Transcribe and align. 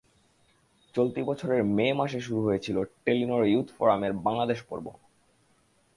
চলতি 0.95 1.21
বছরের 1.23 1.63
মে 1.69 1.87
মাসে 1.93 2.19
শুরু 2.21 2.41
হয়েছিল 2.43 2.77
টেলিনর 3.05 3.43
ইয়ুথ 3.45 3.67
ফোরামের 3.77 4.13
বাংলাদেশ 4.17 4.59
পর্ব। 4.69 4.85